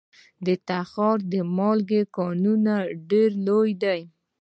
[0.45, 2.73] د تخار د مالګې کانونه
[3.09, 4.01] ډیر لوی دي